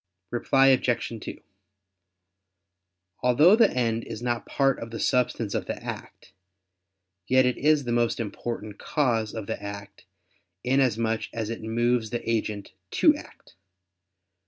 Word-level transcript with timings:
Reply 0.31 0.69
Obj. 0.69 1.13
2: 1.23 1.43
Although 3.21 3.55
the 3.55 3.69
end 3.69 4.03
is 4.03 4.23
not 4.23 4.47
part 4.47 4.79
of 4.79 4.89
the 4.89 4.99
substance 4.99 5.53
of 5.53 5.67
the 5.67 5.75
act, 5.83 6.33
yet 7.27 7.45
it 7.45 7.59
is 7.59 7.83
the 7.83 7.91
most 7.91 8.19
important 8.19 8.79
cause 8.79 9.35
of 9.35 9.45
the 9.45 9.61
act, 9.61 10.05
inasmuch 10.63 11.31
as 11.35 11.51
it 11.51 11.61
moves 11.61 12.09
the 12.09 12.27
agent 12.27 12.71
to 12.93 13.15
act. 13.15 13.53